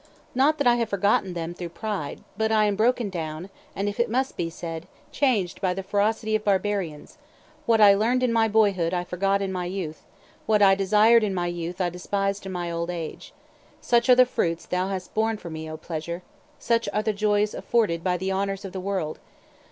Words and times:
Not 0.33 0.57
that 0.57 0.65
I 0.65 0.77
have 0.77 0.89
forgotten 0.89 1.35
them 1.35 1.53
through 1.53 1.69
pride; 1.69 2.21
but 2.35 2.51
I 2.51 2.65
am 2.65 2.75
broken 2.75 3.11
down, 3.11 3.51
and 3.75 3.87
if 3.87 3.99
it 3.99 4.09
must 4.09 4.35
be 4.35 4.49
said 4.49 4.87
changed 5.11 5.61
by 5.61 5.75
the 5.75 5.83
ferocity 5.83 6.35
of 6.35 6.43
barbarians; 6.43 7.19
what 7.67 7.79
I 7.79 7.93
learned 7.93 8.23
in 8.23 8.33
my 8.33 8.47
boyhood 8.47 8.95
I 8.95 9.03
forgot 9.03 9.43
in 9.43 9.51
my 9.51 9.65
youth; 9.65 10.01
what 10.47 10.59
I 10.63 10.73
desired 10.73 11.23
in 11.23 11.35
my 11.35 11.45
youth, 11.45 11.79
I 11.79 11.89
despised 11.91 12.47
in 12.47 12.51
my 12.51 12.71
old 12.71 12.89
age. 12.89 13.31
Such 13.79 14.09
are 14.09 14.15
the 14.15 14.25
fruits 14.25 14.65
thou 14.65 14.87
hast 14.87 15.13
borne 15.13 15.37
for 15.37 15.51
me, 15.51 15.69
O 15.69 15.77
pleasure! 15.77 16.23
Such 16.57 16.89
are 16.91 17.03
the 17.03 17.13
joys 17.13 17.53
afforded 17.53 18.03
by 18.03 18.17
the 18.17 18.31
honors 18.31 18.65
of 18.65 18.73
the 18.73 18.79
world! 18.79 19.19